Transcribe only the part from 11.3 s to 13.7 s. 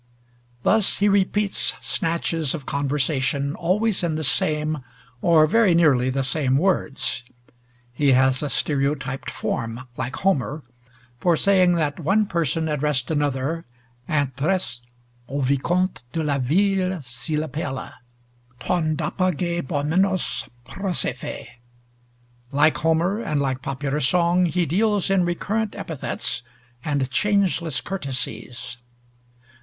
saying that one person addressed another,